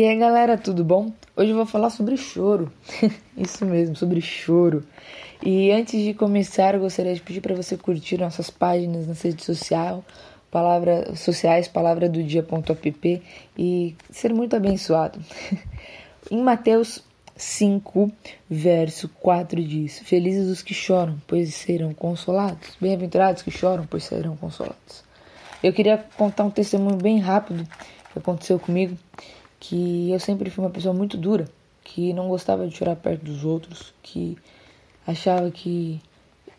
[0.00, 1.12] E aí galera, tudo bom?
[1.36, 2.72] Hoje eu vou falar sobre choro.
[3.36, 4.82] Isso mesmo, sobre choro.
[5.44, 9.44] E antes de começar, eu gostaria de pedir para você curtir nossas páginas nas redes
[9.44, 10.02] sociais,
[10.50, 13.22] palavra, sociais, palavra do dia.app
[13.58, 15.20] e ser muito abençoado.
[16.32, 17.04] em Mateus
[17.36, 18.10] 5,
[18.48, 22.74] verso 4 diz: Felizes os que choram, pois serão consolados.
[22.80, 25.04] Bem-aventurados que choram, pois serão consolados.
[25.62, 27.68] Eu queria contar um testemunho bem rápido
[28.14, 28.96] que aconteceu comigo
[29.60, 31.46] que eu sempre fui uma pessoa muito dura,
[31.84, 34.36] que não gostava de chorar perto dos outros, que
[35.06, 36.00] achava que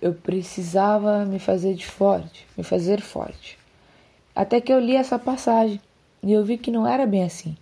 [0.01, 3.57] eu precisava me fazer de forte, me fazer forte.
[4.35, 5.81] Até que eu li essa passagem
[6.23, 7.57] e eu vi que não era bem assim,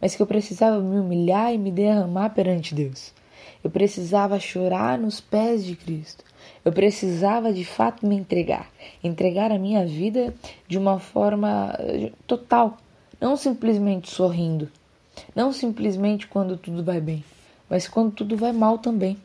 [0.00, 3.12] mas que eu precisava me humilhar e me derramar perante Deus.
[3.62, 6.24] Eu precisava chorar nos pés de Cristo.
[6.64, 8.70] Eu precisava de fato me entregar,
[9.02, 10.34] entregar a minha vida
[10.68, 12.76] de uma forma eh, total,
[13.20, 14.68] não simplesmente sorrindo,
[15.34, 17.24] não simplesmente quando tudo vai bem,
[17.68, 19.16] mas quando tudo vai mal também.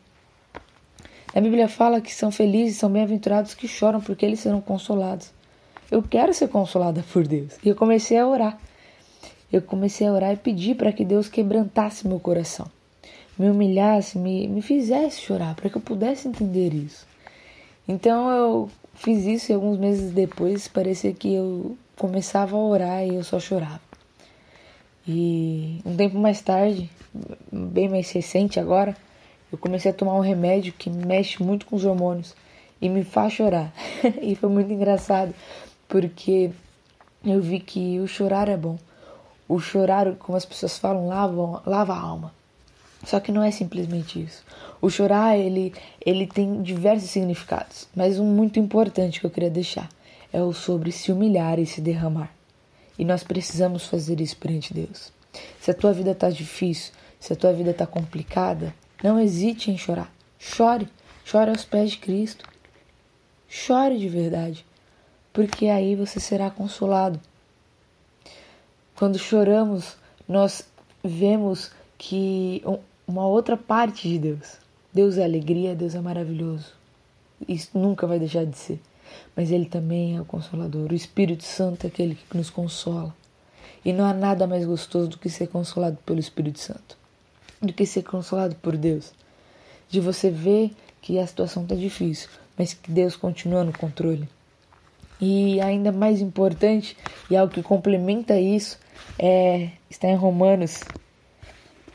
[1.34, 5.30] A Bíblia fala que são felizes, são bem-aventurados que choram, porque eles serão consolados.
[5.90, 7.54] Eu quero ser consolada por Deus.
[7.64, 8.58] E eu comecei a orar.
[9.52, 12.66] Eu comecei a orar e pedir para que Deus quebrantasse meu coração,
[13.38, 17.06] me humilhasse, me, me fizesse chorar, para que eu pudesse entender isso.
[17.86, 23.16] Então eu fiz isso e alguns meses depois parecia que eu começava a orar e
[23.16, 23.91] eu só chorava.
[25.06, 26.88] E um tempo mais tarde,
[27.50, 28.96] bem mais recente agora,
[29.50, 32.34] eu comecei a tomar um remédio que mexe muito com os hormônios
[32.80, 33.72] e me faz chorar.
[34.22, 35.34] e foi muito engraçado,
[35.88, 36.50] porque
[37.24, 38.78] eu vi que o chorar é bom.
[39.48, 42.32] O chorar, como as pessoas falam, lava, lava a alma.
[43.04, 44.44] Só que não é simplesmente isso.
[44.80, 49.88] O chorar, ele, ele tem diversos significados, mas um muito importante que eu queria deixar
[50.32, 52.30] é o sobre se humilhar e se derramar.
[52.98, 55.12] E nós precisamos fazer isso perante Deus.
[55.60, 59.78] Se a tua vida está difícil, se a tua vida está complicada, não hesite em
[59.78, 60.12] chorar.
[60.38, 60.88] Chore,
[61.24, 62.48] chore aos pés de Cristo.
[63.48, 64.64] Chore de verdade,
[65.32, 67.20] porque aí você será consolado.
[68.96, 69.96] Quando choramos,
[70.28, 70.64] nós
[71.02, 72.62] vemos que
[73.06, 74.58] uma outra parte de Deus.
[74.92, 76.72] Deus é alegria, Deus é maravilhoso.
[77.48, 78.80] Isso nunca vai deixar de ser
[79.36, 80.90] mas Ele também é o Consolador.
[80.90, 83.14] O Espírito Santo é aquele que nos consola.
[83.84, 86.96] E não há nada mais gostoso do que ser consolado pelo Espírito Santo,
[87.60, 89.12] do que ser consolado por Deus.
[89.88, 90.70] De você ver
[91.00, 94.28] que a situação está difícil, mas que Deus continua no controle.
[95.20, 96.96] E ainda mais importante,
[97.30, 98.78] e algo que complementa isso,
[99.18, 100.80] é, está em Romanos,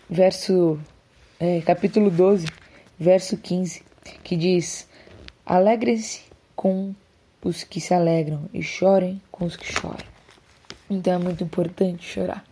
[0.10, 0.80] verso,
[1.40, 2.48] é, capítulo 12,
[3.00, 3.84] verso 15,
[4.24, 4.88] que diz:
[5.46, 6.22] Alegre-se
[6.56, 6.94] com
[7.44, 10.06] os que se alegram e chorem com os que choram.
[10.90, 12.44] Então é muito importante chorar.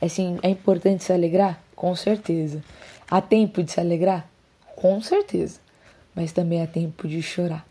[0.00, 1.62] Assim, é importante se alegrar?
[1.74, 2.62] Com certeza.
[3.10, 4.28] Há tempo de se alegrar?
[4.76, 5.60] Com certeza.
[6.14, 7.66] Mas também há tempo de chorar.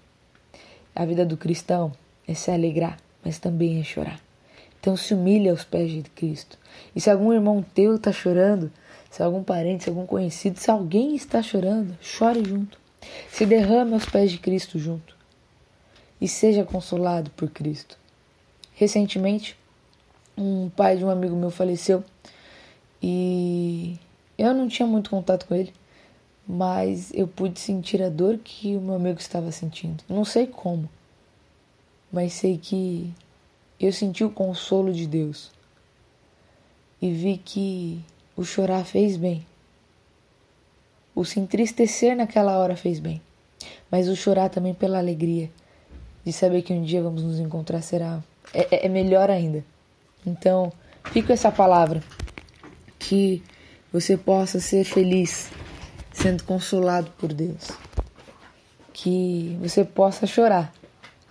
[0.95, 1.91] A vida do cristão
[2.27, 4.19] é se alegrar, mas também é chorar.
[4.79, 6.57] Então se humilhe aos pés de Cristo.
[6.95, 8.71] E se algum irmão teu está chorando,
[9.09, 12.79] se algum parente, se algum conhecido, se alguém está chorando, chore junto.
[13.29, 15.18] Se derrame aos pés de Cristo junto
[16.19, 17.97] e seja consolado por Cristo.
[18.73, 19.57] Recentemente,
[20.37, 22.03] um pai de um amigo meu faleceu
[23.01, 23.97] e
[24.37, 25.73] eu não tinha muito contato com ele,
[26.47, 30.03] mas eu pude sentir a dor que o meu amigo estava sentindo.
[30.09, 30.89] Não sei como,
[32.11, 33.13] mas sei que
[33.79, 35.51] eu senti o consolo de Deus
[37.01, 38.01] e vi que
[38.35, 39.45] o chorar fez bem.
[41.15, 43.21] O se entristecer naquela hora fez bem,
[43.91, 45.49] mas o chorar também pela alegria
[46.23, 48.21] de saber que um dia vamos nos encontrar será
[48.53, 49.63] é, é, é melhor ainda.
[50.25, 50.71] Então,
[51.05, 52.01] fica essa palavra
[52.97, 53.43] que
[53.91, 55.49] você possa ser feliz
[56.11, 57.71] sendo consolado por Deus.
[58.93, 60.73] Que você possa chorar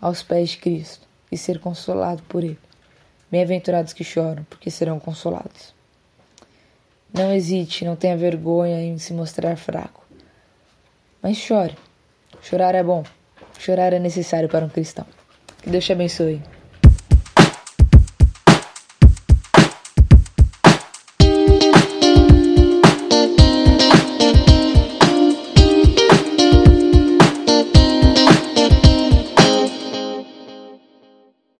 [0.00, 2.58] aos pés de Cristo e ser consolado por Ele.
[3.30, 5.74] Bem-aventurados que choram, porque serão consolados.
[7.12, 10.06] Não hesite, não tenha vergonha em se mostrar fraco.
[11.22, 11.76] Mas chore.
[12.40, 13.04] Chorar é bom.
[13.58, 15.04] Chorar é necessário para um cristão.
[15.62, 16.40] Que Deus te abençoe.